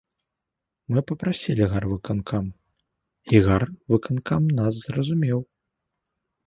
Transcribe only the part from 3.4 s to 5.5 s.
гарвыканкам нас зразумеў.